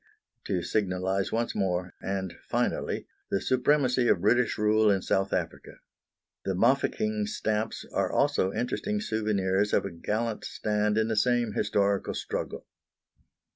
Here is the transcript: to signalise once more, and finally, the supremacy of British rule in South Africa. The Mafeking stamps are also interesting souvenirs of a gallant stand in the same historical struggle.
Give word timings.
to 0.43 0.63
signalise 0.63 1.31
once 1.31 1.53
more, 1.53 1.93
and 2.01 2.33
finally, 2.49 3.05
the 3.29 3.39
supremacy 3.39 4.07
of 4.07 4.19
British 4.21 4.57
rule 4.57 4.89
in 4.89 4.99
South 4.99 5.31
Africa. 5.31 5.73
The 6.43 6.55
Mafeking 6.55 7.27
stamps 7.27 7.85
are 7.93 8.11
also 8.11 8.51
interesting 8.51 8.99
souvenirs 8.99 9.73
of 9.73 9.85
a 9.85 9.91
gallant 9.91 10.43
stand 10.43 10.97
in 10.97 11.07
the 11.07 11.15
same 11.15 11.51
historical 11.53 12.15
struggle. 12.15 12.65